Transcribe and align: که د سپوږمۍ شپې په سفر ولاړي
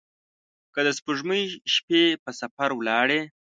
که 0.73 0.79
د 0.87 0.89
سپوږمۍ 0.97 1.43
شپې 1.73 2.01
په 2.23 2.31
سفر 2.39 2.69
ولاړي 2.75 3.21